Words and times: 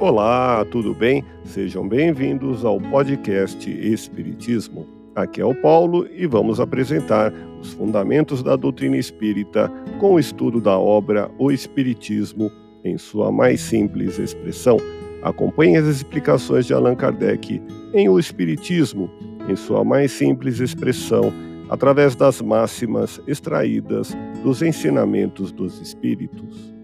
Olá, 0.00 0.64
tudo 0.64 0.92
bem? 0.92 1.24
Sejam 1.44 1.88
bem-vindos 1.88 2.64
ao 2.64 2.80
podcast 2.80 3.70
Espiritismo. 3.70 4.86
Aqui 5.14 5.40
é 5.40 5.44
o 5.44 5.54
Paulo 5.54 6.08
e 6.12 6.26
vamos 6.26 6.58
apresentar 6.58 7.32
os 7.60 7.72
fundamentos 7.74 8.42
da 8.42 8.56
doutrina 8.56 8.96
espírita 8.96 9.70
com 10.00 10.14
o 10.14 10.18
estudo 10.18 10.60
da 10.60 10.76
obra 10.76 11.30
O 11.38 11.50
Espiritismo 11.52 12.50
em 12.84 12.98
sua 12.98 13.30
mais 13.30 13.60
simples 13.60 14.18
expressão. 14.18 14.78
Acompanhe 15.22 15.76
as 15.76 15.86
explicações 15.86 16.66
de 16.66 16.74
Allan 16.74 16.96
Kardec 16.96 17.62
em 17.94 18.08
O 18.08 18.18
Espiritismo 18.18 19.08
em 19.48 19.54
sua 19.54 19.84
mais 19.84 20.10
simples 20.10 20.58
expressão 20.58 21.32
através 21.70 22.16
das 22.16 22.42
máximas 22.42 23.20
extraídas 23.28 24.12
dos 24.42 24.60
ensinamentos 24.60 25.52
dos 25.52 25.80
Espíritos. 25.80 26.74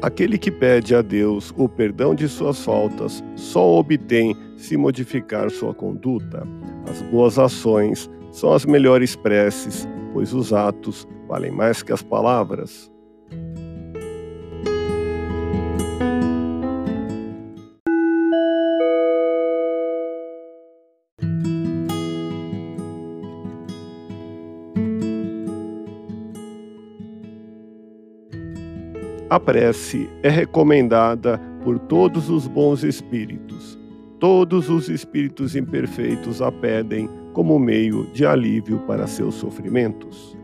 Aquele 0.00 0.38
que 0.38 0.50
pede 0.50 0.94
a 0.94 1.02
Deus 1.02 1.52
o 1.56 1.68
perdão 1.68 2.14
de 2.14 2.28
suas 2.28 2.64
faltas 2.64 3.22
só 3.34 3.66
obtém 3.78 4.36
se 4.56 4.76
modificar 4.76 5.50
sua 5.50 5.74
conduta. 5.74 6.46
As 6.88 7.02
boas 7.02 7.36
ações 7.36 8.08
são 8.30 8.52
as 8.52 8.64
melhores 8.64 9.16
preces, 9.16 9.88
pois 10.12 10.32
os 10.32 10.52
atos 10.52 11.06
valem 11.26 11.50
mais 11.50 11.82
que 11.82 11.92
as 11.92 12.02
palavras. 12.02 12.88
A 29.30 29.38
prece 29.38 30.08
é 30.22 30.30
recomendada 30.30 31.38
por 31.62 31.78
todos 31.78 32.30
os 32.30 32.46
bons 32.46 32.82
espíritos. 32.82 33.78
Todos 34.18 34.70
os 34.70 34.88
espíritos 34.88 35.54
imperfeitos 35.54 36.40
a 36.40 36.50
pedem 36.50 37.10
como 37.34 37.58
meio 37.58 38.06
de 38.14 38.24
alívio 38.24 38.78
para 38.86 39.06
seus 39.06 39.34
sofrimentos. 39.34 40.34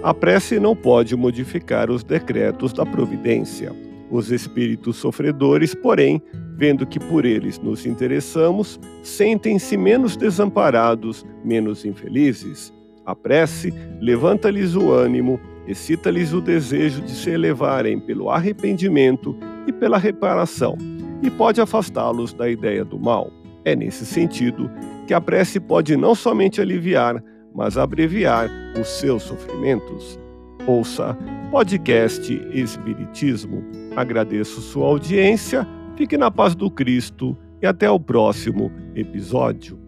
A 0.00 0.14
prece 0.14 0.60
não 0.60 0.76
pode 0.76 1.16
modificar 1.16 1.90
os 1.90 2.04
decretos 2.04 2.72
da 2.72 2.86
providência. 2.86 3.74
Os 4.08 4.30
espíritos 4.30 4.96
sofredores, 4.96 5.74
porém, 5.74 6.22
vendo 6.56 6.86
que 6.86 7.00
por 7.00 7.24
eles 7.24 7.58
nos 7.58 7.84
interessamos, 7.84 8.78
sentem-se 9.02 9.76
menos 9.76 10.16
desamparados, 10.16 11.26
menos 11.44 11.84
infelizes. 11.84 12.72
A 13.04 13.14
prece 13.14 13.74
levanta-lhes 14.00 14.76
o 14.76 14.92
ânimo, 14.92 15.40
excita-lhes 15.66 16.32
o 16.32 16.40
desejo 16.40 17.02
de 17.02 17.10
se 17.10 17.30
elevarem 17.30 17.98
pelo 17.98 18.30
arrependimento 18.30 19.36
e 19.66 19.72
pela 19.72 19.98
reparação, 19.98 20.78
e 21.22 21.28
pode 21.28 21.60
afastá-los 21.60 22.32
da 22.32 22.48
ideia 22.48 22.84
do 22.84 23.00
mal. 23.00 23.32
É 23.64 23.74
nesse 23.74 24.06
sentido 24.06 24.70
que 25.08 25.12
a 25.12 25.20
prece 25.20 25.58
pode 25.58 25.96
não 25.96 26.14
somente 26.14 26.60
aliviar, 26.60 27.22
mas 27.58 27.76
abreviar 27.76 28.48
os 28.80 28.86
seus 28.86 29.24
sofrimentos. 29.24 30.16
Ouça 30.64 31.18
podcast 31.50 32.32
Espiritismo. 32.52 33.64
Agradeço 33.96 34.60
sua 34.60 34.86
audiência, 34.86 35.66
fique 35.96 36.16
na 36.16 36.30
paz 36.30 36.54
do 36.54 36.70
Cristo 36.70 37.36
e 37.60 37.66
até 37.66 37.90
o 37.90 37.98
próximo 37.98 38.70
episódio. 38.94 39.87